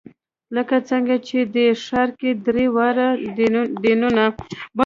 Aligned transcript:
لکه 0.55 0.75
څنګه 0.89 1.15
چې 1.27 1.37
دې 1.55 1.67
ښار 1.85 2.09
کې 2.19 2.29
درې 2.45 2.65
واړه 2.75 3.07
دینونه. 3.83 4.25